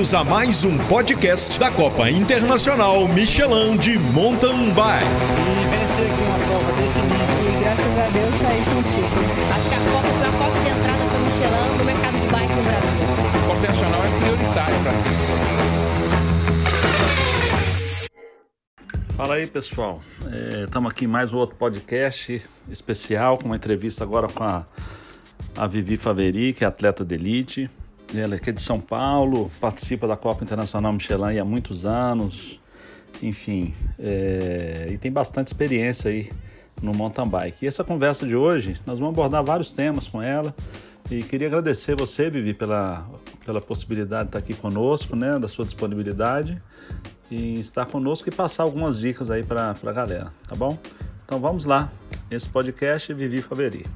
[0.00, 5.04] Bem-vindos a mais um podcast da Copa Internacional Michelin de Mountain Bike.
[5.04, 7.20] E vencer aqui uma prova desse nível.
[7.44, 9.12] E graças a Deus saí contigo.
[9.54, 12.26] Acho que a Copa foi a porta de entrada para o Michelin no mercado de
[12.32, 12.96] bike no Brasil.
[13.28, 15.12] A Copa Internacional é prioritária para ser
[19.18, 20.00] Fala aí pessoal,
[20.64, 24.64] estamos é, aqui em mais um outro podcast especial com uma entrevista agora com a,
[25.58, 27.70] a Vivi Faveri, que é atleta de elite.
[28.14, 32.58] Ela é de São Paulo, participa da Copa Internacional Michelin há muitos anos,
[33.22, 36.30] enfim, é, e tem bastante experiência aí
[36.82, 37.64] no mountain bike.
[37.64, 40.54] E essa conversa de hoje, nós vamos abordar vários temas com ela.
[41.10, 43.06] E queria agradecer você, Vivi, pela,
[43.44, 46.60] pela possibilidade de estar aqui conosco, né, da sua disponibilidade
[47.30, 50.76] e estar conosco e passar algumas dicas aí para a galera, tá bom?
[51.24, 51.90] Então vamos lá,
[52.30, 53.86] esse podcast é Vivi Faveri.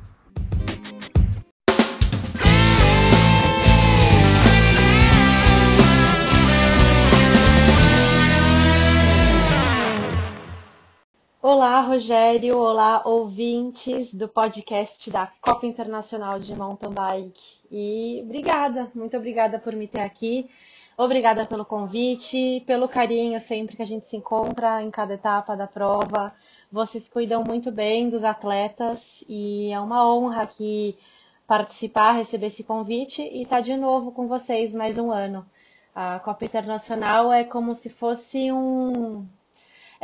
[11.46, 12.56] Olá, Rogério.
[12.56, 17.60] Olá, ouvintes do podcast da Copa Internacional de Mountain Bike.
[17.70, 20.48] E obrigada, muito obrigada por me ter aqui.
[20.96, 25.66] Obrigada pelo convite, pelo carinho sempre que a gente se encontra em cada etapa da
[25.66, 26.32] prova.
[26.72, 30.98] Vocês cuidam muito bem dos atletas e é uma honra aqui
[31.46, 35.44] participar, receber esse convite e estar de novo com vocês mais um ano.
[35.94, 39.26] A Copa Internacional é como se fosse um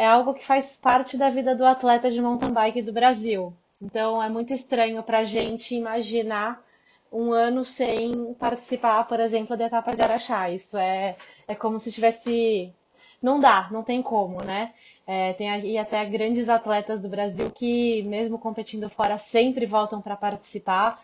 [0.00, 3.52] é algo que faz parte da vida do atleta de mountain bike do Brasil.
[3.82, 6.64] Então é muito estranho para a gente imaginar
[7.12, 10.48] um ano sem participar, por exemplo, da etapa de Araxá.
[10.48, 12.72] Isso é, é como se tivesse.
[13.20, 14.72] Não dá, não tem como, né?
[15.06, 20.16] É, tem aí até grandes atletas do Brasil que, mesmo competindo fora, sempre voltam para
[20.16, 20.98] participar.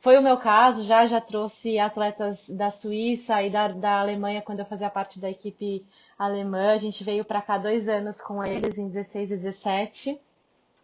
[0.00, 4.60] Foi o meu caso, já já trouxe atletas da Suíça e da, da Alemanha quando
[4.60, 5.84] eu fazia parte da equipe
[6.18, 6.72] alemã.
[6.72, 10.18] A gente veio para cá dois anos com eles, em 16 e 17.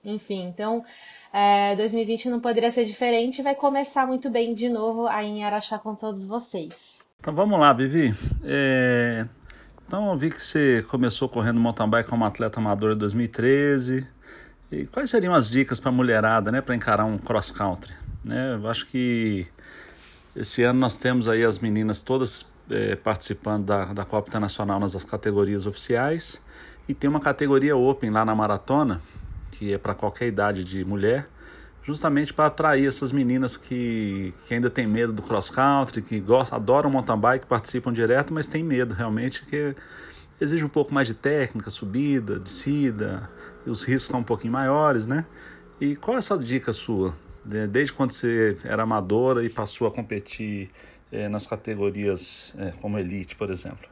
[0.04, 0.84] Enfim, então
[1.32, 3.40] é, 2020 não poderia ser diferente.
[3.40, 7.02] Vai começar muito bem de novo aí em Araxá com todos vocês.
[7.18, 8.14] Então vamos lá, Vivi.
[8.44, 9.26] É...
[9.86, 14.06] Então eu vi que você começou correndo mountain bike como atleta amador em 2013.
[14.70, 17.94] E quais seriam as dicas para a mulherada, né, para encarar um cross country?
[18.26, 18.54] Né?
[18.60, 19.46] Eu acho que
[20.34, 25.04] esse ano nós temos aí as meninas todas é, participando da, da Copa Internacional nas
[25.04, 26.42] categorias oficiais
[26.88, 29.00] e tem uma categoria Open lá na maratona,
[29.52, 31.28] que é para qualquer idade de mulher,
[31.84, 36.58] justamente para atrair essas meninas que, que ainda têm medo do cross country, que gostam,
[36.58, 39.72] adoram mountain bike, participam direto, mas têm medo realmente, que
[40.40, 43.30] exige um pouco mais de técnica, subida, descida,
[43.64, 45.24] e os riscos são um pouquinho maiores, né?
[45.80, 47.14] E qual é essa dica sua
[47.68, 50.70] desde quando você era amadora e passou a competir
[51.12, 53.88] é, nas categorias é, como elite, por exemplo?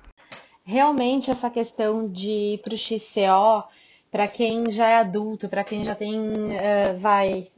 [0.65, 3.69] Realmente essa questão de ir para o XCO,
[4.11, 7.49] para quem já é adulto, para quem já tem, uh, vai,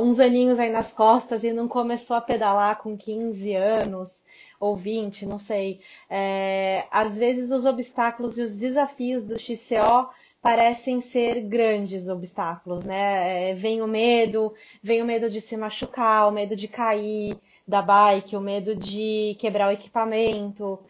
[0.00, 4.24] uns aninhos aí nas costas e não começou a pedalar com 15 anos
[4.60, 5.80] ou 20, não sei.
[6.08, 10.08] É, às vezes os obstáculos e os desafios do XCO
[10.42, 13.52] parecem ser grandes obstáculos, né?
[13.52, 17.80] É, vem o medo, vem o medo de se machucar, o medo de cair da
[17.80, 20.80] bike, o medo de quebrar o equipamento.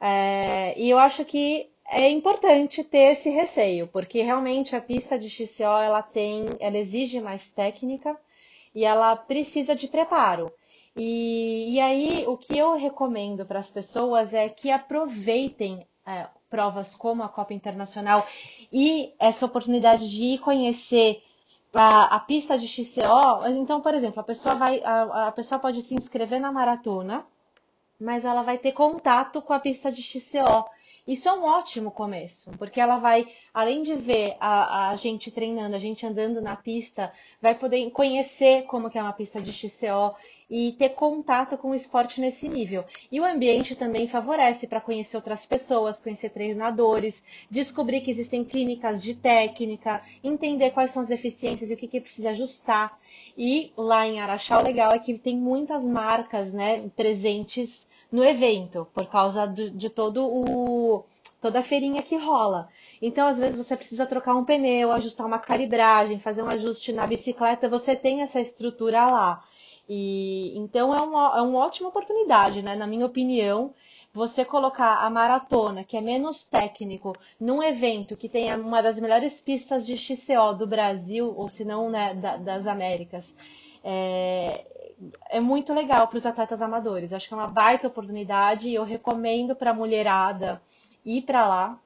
[0.00, 5.30] É, e eu acho que é importante ter esse receio, porque realmente a pista de
[5.30, 8.16] XCO ela tem, ela exige mais técnica
[8.74, 10.52] e ela precisa de preparo.
[10.94, 16.94] E, e aí o que eu recomendo para as pessoas é que aproveitem é, provas
[16.94, 18.26] como a Copa Internacional
[18.72, 21.22] e essa oportunidade de ir conhecer
[21.74, 23.46] a, a pista de XCO.
[23.48, 27.24] Então, por exemplo, a pessoa vai, a, a pessoa pode se inscrever na maratona,
[28.00, 30.64] mas ela vai ter contato com a pista de XCO.
[31.08, 35.74] Isso é um ótimo começo, porque ela vai, além de ver a, a, gente treinando,
[35.74, 37.10] a gente andando na pista,
[37.40, 40.14] vai poder conhecer como que é uma pista de XCO
[40.50, 42.84] e ter contato com o esporte nesse nível.
[43.10, 49.02] E o ambiente também favorece para conhecer outras pessoas, conhecer treinadores, descobrir que existem clínicas
[49.02, 53.00] de técnica, entender quais são as deficiências e o que, que precisa ajustar.
[53.34, 58.86] E lá em Araxá, o legal é que tem muitas marcas né, presentes no evento,
[58.94, 61.04] por causa de, de todo o
[61.40, 62.68] toda a feirinha que rola.
[63.00, 67.06] Então, às vezes, você precisa trocar um pneu, ajustar uma calibragem, fazer um ajuste na
[67.06, 69.44] bicicleta, você tem essa estrutura lá.
[69.88, 72.74] E então é uma, é uma ótima oportunidade, né?
[72.76, 73.72] Na minha opinião,
[74.12, 79.40] você colocar a maratona, que é menos técnico, num evento que tem uma das melhores
[79.40, 83.34] pistas de XCO do Brasil, ou se não né, da, das Américas,
[83.82, 84.66] é,
[85.30, 87.12] é muito legal para os atletas amadores.
[87.12, 90.60] Acho que é uma baita oportunidade e eu recomendo para a mulherada
[91.04, 91.78] ir para lá,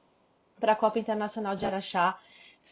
[0.59, 2.17] para a Copa Internacional de Araxá,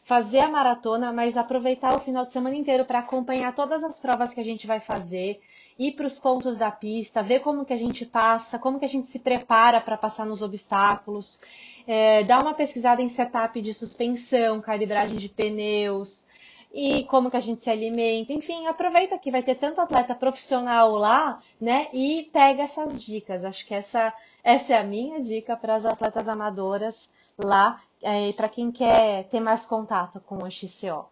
[0.04, 4.34] fazer a maratona, mas aproveitar o final de semana inteiro para acompanhar todas as provas
[4.34, 5.40] que a gente vai fazer,
[5.78, 8.90] ir para os pontos da pista, ver como que a gente passa, como que a
[8.90, 11.42] gente se prepara para passar nos obstáculos,
[11.88, 16.26] é, dar uma pesquisada em setup de suspensão, calibragem de pneus,
[16.74, 20.92] e como que a gente se alimenta, enfim, aproveita que vai ter tanto atleta profissional
[20.96, 21.88] lá, né?
[21.94, 23.44] E pega essas dicas.
[23.44, 24.14] Acho que essa,
[24.44, 29.40] essa é a minha dica para as atletas amadoras lá, é, para quem quer ter
[29.40, 31.06] mais contato com o XCO.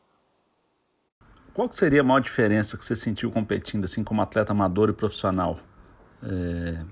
[1.53, 5.59] Qual seria a maior diferença que você sentiu competindo assim como atleta amador e profissional?
[6.23, 6.85] É,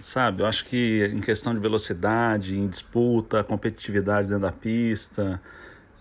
[0.00, 5.40] sabe, eu acho que em questão de velocidade, em disputa, competitividade dentro da pista,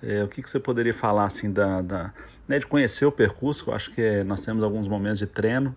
[0.05, 2.13] é, o que, que você poderia falar assim da, da
[2.47, 3.69] né, de conhecer o percurso?
[3.69, 5.75] Eu acho que é, nós temos alguns momentos de treino.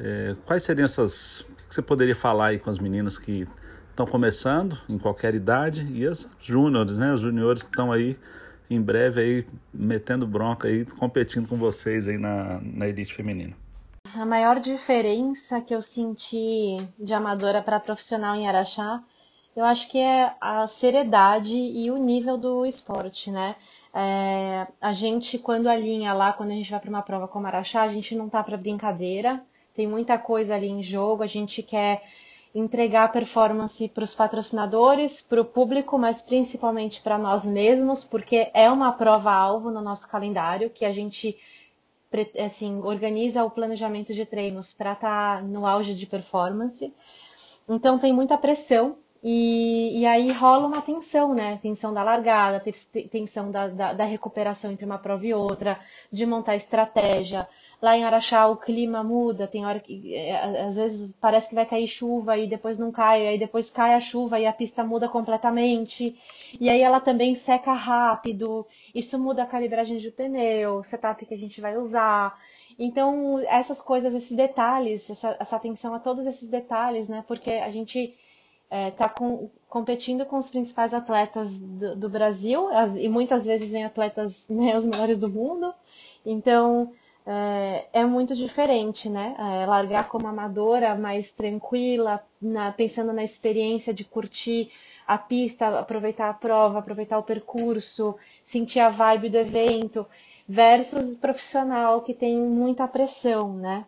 [0.00, 1.40] É, quais seriam essas?
[1.42, 3.46] O que, que você poderia falar aí com as meninas que
[3.90, 7.12] estão começando em qualquer idade e as júniores, né?
[7.12, 8.18] Os juniores que estão aí
[8.68, 13.54] em breve aí metendo bronca aí, competindo com vocês aí na, na elite feminina.
[14.14, 19.02] A maior diferença que eu senti de amadora para profissional em Araxá
[19.54, 23.56] eu acho que é a seriedade e o nível do esporte, né?
[23.94, 27.82] É, a gente, quando alinha lá, quando a gente vai para uma prova como Araxá,
[27.82, 29.42] a gente não tá para brincadeira,
[29.74, 32.02] tem muita coisa ali em jogo, a gente quer
[32.54, 38.70] entregar performance para os patrocinadores, para o público, mas principalmente para nós mesmos, porque é
[38.70, 41.38] uma prova-alvo no nosso calendário que a gente
[42.38, 46.92] assim, organiza o planejamento de treinos para estar tá no auge de performance.
[47.66, 51.56] Então tem muita pressão e, e, aí rola uma tensão, né?
[51.62, 52.60] Tensão da largada,
[53.08, 55.78] tensão da, da, da, recuperação entre uma prova e outra,
[56.10, 57.48] de montar estratégia.
[57.80, 61.64] Lá em Araxá o clima muda, tem hora que é, às vezes parece que vai
[61.64, 65.08] cair chuva e depois não cai, aí depois cai a chuva e a pista muda
[65.08, 66.16] completamente.
[66.60, 71.38] E aí ela também seca rápido, isso muda a calibragem de pneu, setup que a
[71.38, 72.36] gente vai usar.
[72.76, 77.24] Então, essas coisas, esses detalhes, essa, essa atenção a todos esses detalhes, né?
[77.28, 78.14] Porque a gente
[78.72, 83.44] está é, tá com, competindo com os principais atletas do, do Brasil as, e muitas
[83.44, 85.74] vezes em atletas né, os melhores do mundo.
[86.24, 86.92] Então
[87.26, 89.36] é, é muito diferente, né?
[89.38, 94.72] É, largar como amadora, mais tranquila, na, pensando na experiência de curtir
[95.06, 100.06] a pista, aproveitar a prova, aproveitar o percurso, sentir a vibe do evento,
[100.48, 103.84] versus profissional que tem muita pressão, né?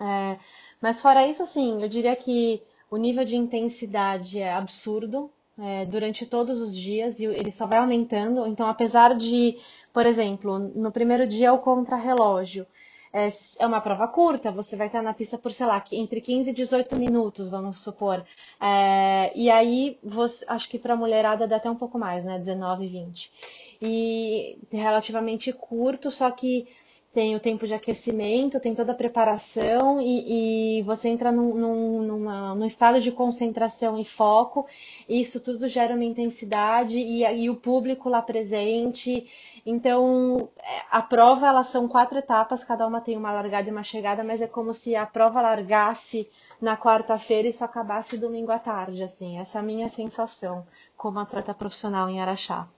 [0.00, 0.38] É,
[0.80, 6.26] mas fora isso, assim, eu diria que o nível de intensidade é absurdo é, durante
[6.26, 8.46] todos os dias e ele só vai aumentando.
[8.46, 9.58] Então, apesar de,
[9.92, 12.66] por exemplo, no primeiro dia o contrarrelógio
[13.14, 13.28] é,
[13.60, 16.52] é uma prova curta, você vai estar na pista por, sei lá, entre 15 e
[16.52, 18.24] 18 minutos, vamos supor.
[18.60, 22.40] É, e aí, você, acho que para a mulherada dá até um pouco mais, né?
[22.40, 23.32] 19, 20.
[23.80, 26.66] E relativamente curto, só que
[27.14, 32.02] tem o tempo de aquecimento, tem toda a preparação e, e você entra num, num,
[32.02, 34.66] numa, num, estado de concentração e foco.
[35.08, 39.28] E isso tudo gera uma intensidade e, e o público lá presente.
[39.64, 40.48] Então,
[40.90, 44.40] a prova, elas são quatro etapas, cada uma tem uma largada e uma chegada, mas
[44.40, 46.28] é como se a prova largasse
[46.60, 49.38] na quarta-feira e só acabasse domingo à tarde, assim.
[49.38, 52.68] Essa é a minha sensação como atleta profissional em Araxá.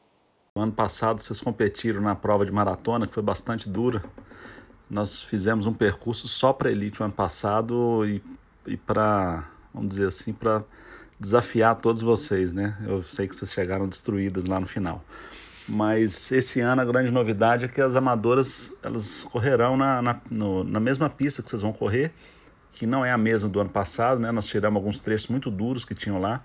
[0.59, 4.03] Ano passado vocês competiram na prova de maratona, que foi bastante dura.
[4.89, 8.23] Nós fizemos um percurso só para elite o ano passado e,
[8.67, 9.45] e para,
[9.75, 10.65] vamos dizer assim, para
[11.21, 12.77] desafiar todos vocês, né?
[12.87, 15.05] Eu sei que vocês chegaram destruídas lá no final.
[15.69, 20.65] Mas esse ano a grande novidade é que as amadoras elas correrão na, na, no,
[20.65, 22.13] na mesma pista que vocês vão correr,
[22.73, 24.31] que não é a mesma do ano passado, né?
[24.31, 26.43] Nós tiramos alguns trechos muito duros que tinham lá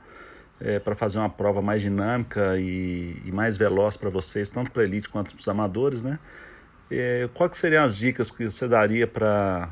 [0.63, 4.83] é, para fazer uma prova mais dinâmica e, e mais veloz para vocês, tanto para
[4.83, 6.19] elite quanto para os amadores, né?
[6.89, 9.69] É, quais seriam as dicas que você daria para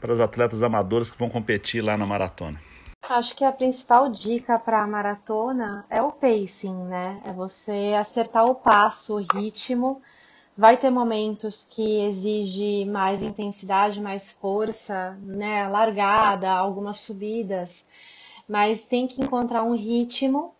[0.00, 2.60] para os atletas amadores que vão competir lá na maratona?
[3.08, 7.20] Acho que a principal dica para a maratona é o pacing, né?
[7.24, 10.02] É você acertar o passo, o ritmo.
[10.56, 15.68] Vai ter momentos que exige mais intensidade, mais força, né?
[15.68, 17.86] Largada, algumas subidas
[18.48, 20.54] mas tem que encontrar um ritmo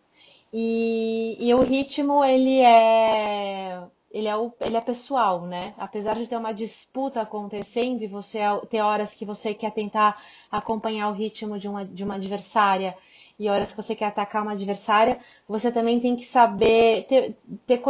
[0.53, 5.73] e, e o ritmo ele é ele é, o, ele é pessoal, né?
[5.79, 11.09] Apesar de ter uma disputa acontecendo e você ter horas que você quer tentar acompanhar
[11.09, 12.95] o ritmo de uma, de uma adversária
[13.39, 17.35] e horas que você quer atacar uma adversária, você também tem que saber ter,
[17.67, 17.83] ter,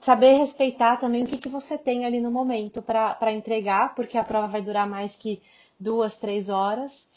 [0.00, 4.24] saber respeitar também o que, que você tem ali no momento para entregar, porque a
[4.24, 5.42] prova vai durar mais que
[5.78, 7.08] duas, três horas.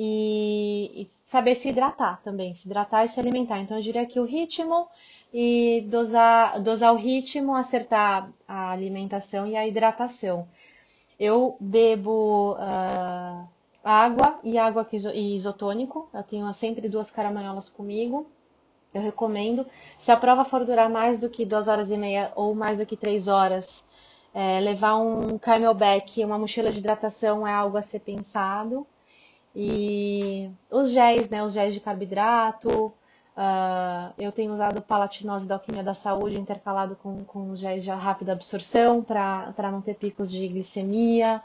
[0.00, 3.58] E, e, saber se hidratar também, se hidratar e se alimentar.
[3.58, 4.86] Então eu diria que o ritmo
[5.34, 10.46] e dosar, dosar o ritmo, acertar a alimentação e a hidratação.
[11.18, 13.48] Eu bebo uh,
[13.82, 16.08] água e água isotônico.
[16.14, 18.26] Eu tenho sempre duas caramanholas comigo.
[18.94, 19.66] Eu recomendo.
[19.98, 22.86] Se a prova for durar mais do que duas horas e meia ou mais do
[22.86, 23.84] que três horas,
[24.32, 28.86] é, levar um camelback, uma mochila de hidratação é algo a ser pensado.
[29.54, 31.42] E os géis, né?
[31.42, 32.92] Os géis de carboidrato.
[33.36, 38.32] Uh, eu tenho usado palatinose da Alquimia da Saúde intercalado com, com géis de rápida
[38.32, 41.40] absorção para não ter picos de glicemia.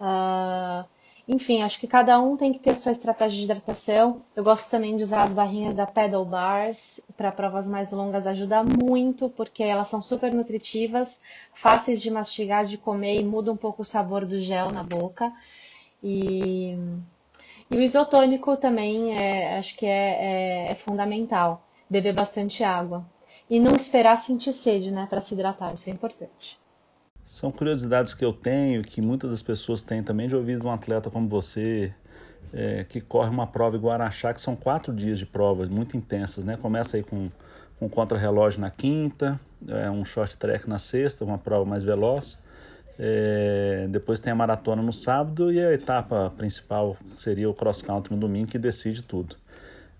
[0.00, 0.84] Uh,
[1.28, 4.22] enfim, acho que cada um tem que ter sua estratégia de hidratação.
[4.34, 8.64] Eu gosto também de usar as barrinhas da Pedal Bars para provas mais longas, ajuda
[8.64, 11.20] muito, porque elas são super nutritivas,
[11.52, 15.30] fáceis de mastigar, de comer e muda um pouco o sabor do gel na boca.
[16.02, 16.74] E,
[17.70, 21.64] e o isotônico também é, acho que é, é, é fundamental.
[21.90, 23.04] Beber bastante água.
[23.48, 26.58] E não esperar sentir sede, né, para se hidratar, isso é importante.
[27.24, 30.70] São curiosidades que eu tenho, que muitas das pessoas têm também, de ouvir de um
[30.70, 31.92] atleta como você,
[32.52, 36.44] é, que corre uma prova igual Araxá, que são quatro dias de provas muito intensas,
[36.44, 36.56] né?
[36.56, 37.30] Começa aí com,
[37.78, 42.38] com contra-relógio na quinta, é, um short track na sexta, uma prova mais veloz.
[42.98, 48.12] É, depois tem a maratona no sábado e a etapa principal seria o cross country
[48.14, 49.36] no domingo, que decide tudo.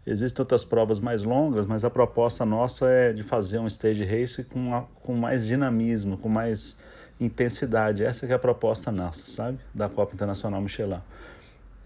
[0.05, 4.43] Existem outras provas mais longas, mas a proposta nossa é de fazer um stage race
[4.43, 6.77] com, com mais dinamismo, com mais
[7.21, 8.03] intensidade.
[8.03, 9.59] Essa é a proposta nossa, sabe?
[9.75, 11.01] Da Copa Internacional Michelin.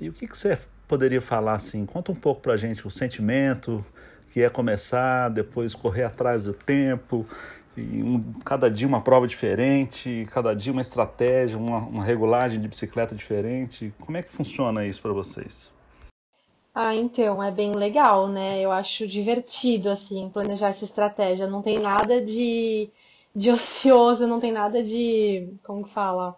[0.00, 1.84] E o que, que você poderia falar assim?
[1.84, 3.84] Conta um pouco pra gente o sentimento
[4.32, 7.26] que é começar, depois correr atrás do tempo,
[7.76, 12.68] e um, cada dia uma prova diferente, cada dia uma estratégia, uma, uma regulagem de
[12.68, 13.92] bicicleta diferente.
[14.00, 15.70] Como é que funciona isso para vocês?
[16.74, 18.60] Ah, então, é bem legal, né?
[18.60, 21.46] Eu acho divertido, assim, planejar essa estratégia.
[21.46, 22.90] Não tem nada de
[23.34, 26.36] de ocioso, não tem nada de, como que fala,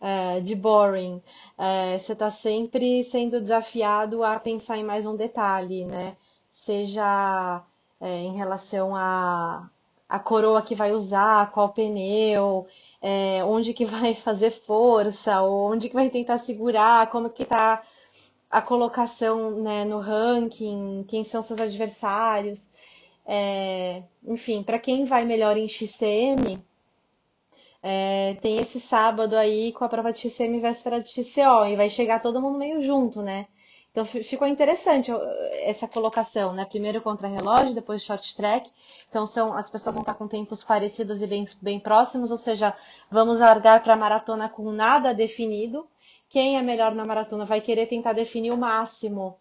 [0.00, 1.22] é, de boring.
[1.58, 6.16] É, você está sempre sendo desafiado a pensar em mais um detalhe, né?
[6.52, 7.62] Seja
[8.00, 9.68] é, em relação a,
[10.08, 12.66] a coroa que vai usar, qual pneu,
[13.00, 17.82] é, onde que vai fazer força, onde que vai tentar segurar, como que está
[18.50, 22.70] a colocação né, no ranking, quem são seus adversários.
[23.26, 26.62] É, enfim, para quem vai melhor em XCM,
[27.82, 31.90] é, tem esse sábado aí com a prova de XCM véspera de XCO, e vai
[31.90, 33.46] chegar todo mundo meio junto, né?
[33.94, 35.12] Então ficou interessante
[35.60, 36.64] essa colocação, né?
[36.64, 38.68] Primeiro contra relógio, depois short track.
[39.08, 42.76] Então são as pessoas vão estar com tempos parecidos e bem, bem próximos, ou seja,
[43.08, 45.86] vamos largar para a maratona com nada definido.
[46.28, 49.38] Quem é melhor na maratona vai querer tentar definir o máximo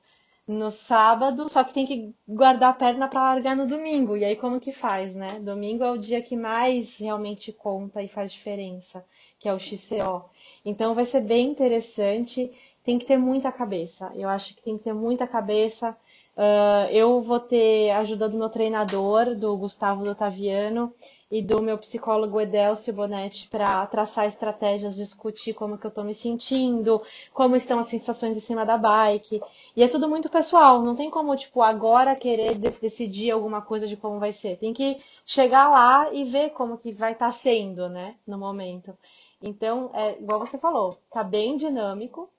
[0.47, 4.15] no sábado, só que tem que guardar a perna para largar no domingo.
[4.15, 5.39] E aí como que faz, né?
[5.39, 9.03] Domingo é o dia que mais realmente conta e faz diferença,
[9.39, 10.29] que é o XCO.
[10.63, 12.51] Então vai ser bem interessante,
[12.83, 14.11] tem que ter muita cabeça.
[14.15, 15.95] Eu acho que tem que ter muita cabeça.
[16.35, 20.91] Uh, eu vou ter ajuda do meu treinador, do Gustavo Dotaviano,
[21.33, 26.13] e do meu psicólogo Edelcio Bonetti para traçar estratégias, discutir como que eu estou me
[26.13, 27.01] sentindo,
[27.33, 29.41] como estão as sensações em cima da bike.
[29.75, 33.97] E é tudo muito pessoal, não tem como, tipo, agora querer decidir alguma coisa de
[33.97, 34.57] como vai ser.
[34.57, 38.95] Tem que chegar lá e ver como que vai estar tá sendo, né, no momento.
[39.41, 42.29] Então, é, igual você falou, tá bem dinâmico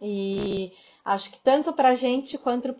[0.00, 0.72] e
[1.04, 2.74] acho que tanto para a gente quanto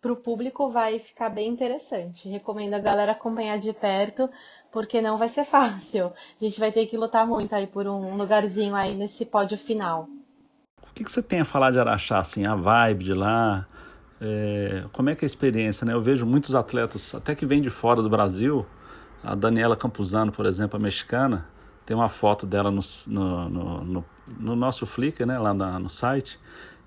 [0.00, 2.28] para o público vai ficar bem interessante.
[2.28, 4.28] Recomendo a galera acompanhar de perto,
[4.72, 6.12] porque não vai ser fácil.
[6.40, 10.08] A gente vai ter que lutar muito aí por um lugarzinho aí nesse pódio final.
[10.82, 13.66] O que, que você tem a falar de Araxá, assim, a vibe de lá?
[14.20, 15.92] É, como é que é a experiência, né?
[15.92, 18.64] Eu vejo muitos atletas, até que vêm de fora do Brasil,
[19.22, 21.48] a Daniela Campuzano, por exemplo, a mexicana,
[21.84, 26.38] tem uma foto dela no, no, no, no nosso Flickr, né, lá na, no site,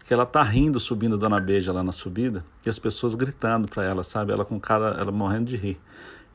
[0.05, 3.83] que ela tá rindo subindo Dona Beija lá na subida, e as pessoas gritando para
[3.83, 4.31] ela, sabe?
[4.31, 5.79] Ela com cara, ela morrendo de rir.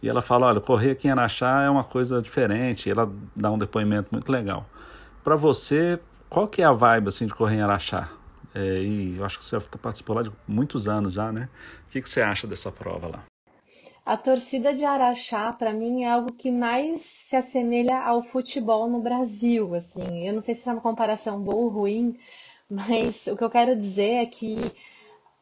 [0.02, 3.50] E ela fala, olha, correr aqui em Araxá é uma coisa diferente, e ela dá
[3.50, 4.66] um depoimento muito legal.
[5.25, 8.09] Para você, qual que é a vibe assim de correr em Araxá?
[8.54, 11.49] É, e eu acho que você participou lá de muitos anos já, né?
[11.88, 13.31] O que, que você acha dessa prova lá?
[14.04, 19.00] A torcida de Araxá, para mim, é algo que mais se assemelha ao futebol no
[19.00, 20.26] Brasil, assim.
[20.26, 22.18] Eu não sei se é uma comparação boa ou ruim,
[22.68, 24.56] mas o que eu quero dizer é que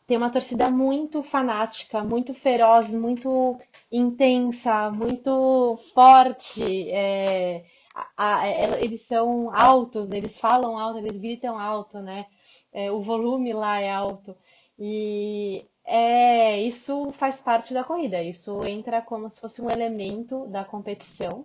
[0.07, 3.59] tem uma torcida muito fanática, muito feroz, muito
[3.91, 6.91] intensa, muito forte.
[6.91, 7.65] É,
[7.95, 8.49] a, a,
[8.83, 12.27] eles são altos, eles falam alto, eles gritam alto, né?
[12.73, 14.37] É, o volume lá é alto.
[14.79, 20.65] E é, isso faz parte da corrida, isso entra como se fosse um elemento da
[20.65, 21.45] competição.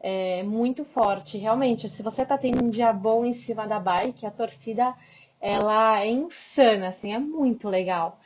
[0.00, 1.88] É, muito forte, realmente.
[1.88, 4.94] Se você está tendo um dia bom em cima da bike, a torcida
[5.40, 8.18] ela é insana, assim, é muito legal.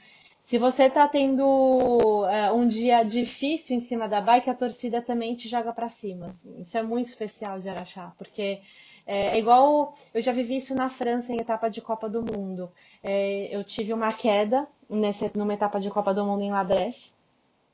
[0.49, 5.35] Se você está tendo uh, um dia difícil em cima da bike, a torcida também
[5.35, 6.29] te joga para cima.
[6.29, 6.59] Assim.
[6.59, 8.63] Isso é muito especial de Araxá, porque
[9.07, 12.73] é, é, igual eu já vivi isso na França em etapa de Copa do Mundo.
[13.05, 17.13] É, eu tive uma queda nessa, numa etapa de Copa do Mundo em Labresse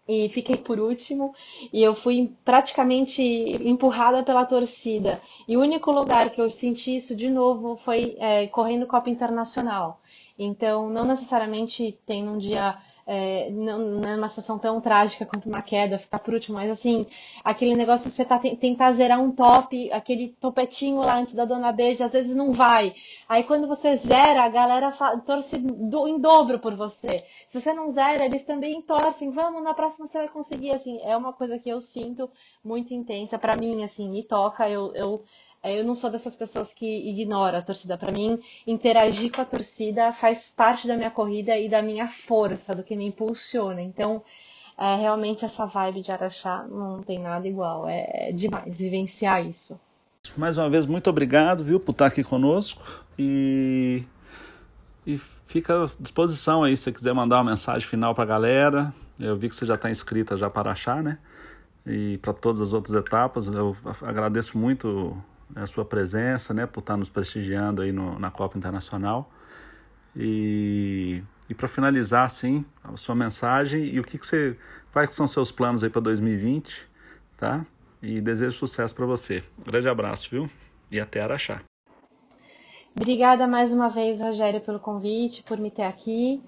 [0.09, 1.33] e fiquei por último
[1.73, 5.23] e eu fui praticamente empurrada pela torcida.
[5.47, 10.01] E o único lugar que eu senti isso de novo foi é, correndo Copa Internacional.
[10.39, 12.77] Então, não necessariamente tem um dia
[13.07, 16.71] é, não, não é uma situação tão trágica quanto uma queda, ficar por último, mas
[16.71, 17.07] assim,
[17.45, 21.71] aquele negócio de você tá, tentar zerar um top, aquele topetinho lá antes da dona
[21.71, 22.95] beija, às vezes não vai.
[23.29, 24.91] Aí quando você zera, a galera
[25.27, 27.25] torce do, em dobro por você.
[27.47, 31.17] Se você não zera, eles também torcem, vamos, na próxima você vai conseguir, assim, é
[31.17, 32.31] uma coisa que eu sinto
[32.65, 35.25] muito intensa, para mim, assim, me toca, eu, eu
[35.73, 37.97] eu não sou dessas pessoas que ignora a torcida.
[37.97, 42.75] Para mim, interagir com a torcida faz parte da minha corrida e da minha força,
[42.75, 43.81] do que me impulsiona.
[43.81, 44.23] Então,
[44.77, 47.89] é, realmente essa vibe de Araxá não tem nada igual.
[47.89, 49.81] É, é demais vivenciar isso.
[50.37, 52.83] Mais uma vez, muito obrigado, viu, por estar aqui conosco.
[53.19, 54.03] E,
[55.07, 55.17] e
[55.47, 58.95] fica à disposição aí se você quiser mandar uma mensagem final para a galera.
[59.19, 61.19] Eu vi que você já está inscrita já para Araxá, né?
[61.87, 63.47] E para todas as outras etapas.
[63.47, 65.17] Eu agradeço muito
[65.55, 69.31] a sua presença, né, por estar nos prestigiando aí no, na Copa Internacional.
[70.17, 74.57] E, e para finalizar, assim, a sua mensagem e o que, que você,
[74.93, 76.87] quais são seus planos aí para 2020,
[77.37, 77.65] tá?
[78.03, 79.43] E desejo sucesso para você.
[79.65, 80.51] Grande abraço, viu?
[80.91, 81.63] E até Araxá.
[82.97, 86.41] Obrigada mais uma vez, Rogério, pelo convite, por me ter aqui.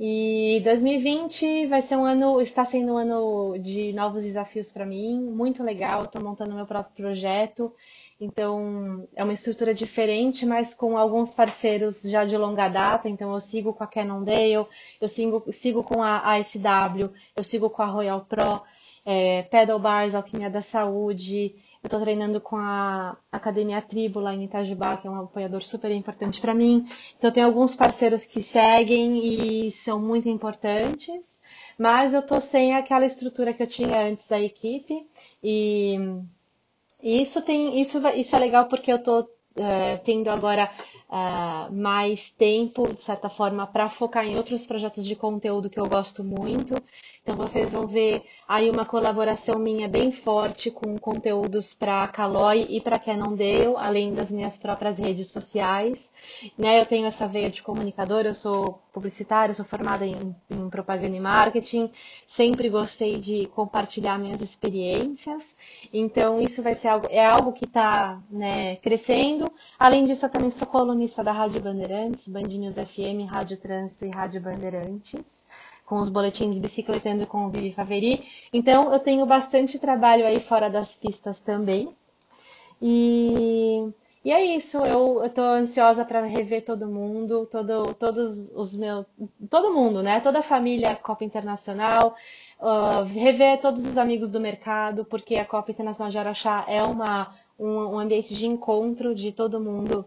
[0.00, 5.20] E 2020 vai ser um ano, está sendo um ano de novos desafios para mim,
[5.20, 6.04] muito legal.
[6.04, 7.72] Estou montando meu próprio projeto
[8.20, 13.08] então, é uma estrutura diferente, mas com alguns parceiros já de longa data.
[13.08, 14.66] Então, eu sigo com a Cannondale,
[15.00, 18.62] eu sigo, sigo com a ASW, eu sigo com a Royal Pro,
[19.04, 21.56] é, Pedal Bars, Alquimia da Saúde.
[21.82, 25.90] Eu estou treinando com a Academia Tribo lá em Itajubá, que é um apoiador super
[25.90, 26.86] importante para mim.
[27.18, 31.42] Então, tem alguns parceiros que seguem e são muito importantes,
[31.76, 35.04] mas eu estou sem aquela estrutura que eu tinha antes da equipe.
[35.42, 35.98] E
[37.04, 40.70] isso tem, isso, isso é legal porque eu estou uh, tendo agora
[41.08, 45.86] uh, mais tempo, de certa forma, para focar em outros projetos de conteúdo que eu
[45.86, 46.74] gosto muito.
[47.24, 52.82] Então vocês vão ver aí uma colaboração minha bem forte com conteúdos para Caloi e
[52.82, 56.12] para Cannondale, além das minhas próprias redes sociais.
[56.58, 61.16] Né, eu tenho essa veia de comunicador, eu sou publicitária, sou formada em, em propaganda
[61.16, 61.90] e marketing,
[62.26, 65.56] sempre gostei de compartilhar minhas experiências.
[65.94, 69.50] Então isso vai ser algo, é algo que está né, crescendo.
[69.78, 74.10] Além disso, eu também sou colunista da Rádio Bandeirantes, Band News FM, Rádio Trânsito e
[74.14, 75.48] Rádio Bandeirantes
[75.84, 78.24] com os boletins Bicicletando com o Vivi Faveri.
[78.52, 81.88] Então, eu tenho bastante trabalho aí fora das pistas também.
[82.80, 83.92] E,
[84.24, 89.06] e é isso, eu estou ansiosa para rever todo mundo, todo, todos os meus.
[89.50, 90.20] Todo mundo, né?
[90.20, 92.16] Toda a família Copa Internacional,
[92.60, 97.34] uh, rever todos os amigos do mercado, porque a Copa Internacional de Araxá é uma,
[97.58, 100.06] um, um ambiente de encontro de todo mundo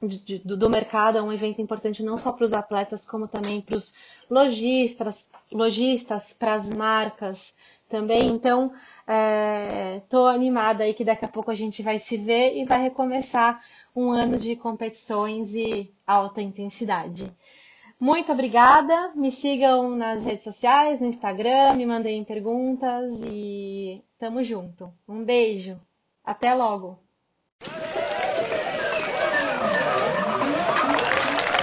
[0.00, 3.76] do, do, mercado, é um evento importante não só para os atletas, como também para
[3.76, 3.94] os
[4.30, 7.54] lojistas, lojistas para as marcas
[7.88, 8.28] também.
[8.28, 8.72] Então,
[9.98, 12.80] estou é, animada aí que daqui a pouco a gente vai se ver e vai
[12.80, 13.62] recomeçar
[13.94, 17.30] um ano de competições e alta intensidade.
[17.98, 19.12] Muito obrigada.
[19.14, 24.90] Me sigam nas redes sociais, no Instagram, me mandem perguntas e tamo junto.
[25.06, 25.78] Um beijo.
[26.24, 26.98] Até logo.